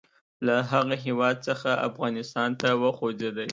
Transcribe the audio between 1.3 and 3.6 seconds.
څخه افغانستان ته وخوځېدی.